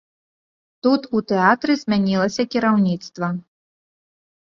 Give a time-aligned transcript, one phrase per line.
[0.87, 3.33] Тут у тэатры змянілася кіраўніцтва.